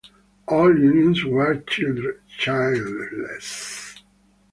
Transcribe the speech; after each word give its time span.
All 0.47 0.75
unions 0.79 1.23
were 1.25 1.57
childless. 2.39 4.01